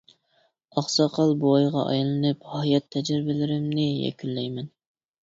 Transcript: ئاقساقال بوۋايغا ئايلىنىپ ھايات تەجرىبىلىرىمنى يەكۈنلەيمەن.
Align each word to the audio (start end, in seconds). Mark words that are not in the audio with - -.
ئاقساقال 0.79 1.33
بوۋايغا 1.43 1.83
ئايلىنىپ 1.91 2.47
ھايات 2.55 2.87
تەجرىبىلىرىمنى 2.97 3.85
يەكۈنلەيمەن. 4.07 4.73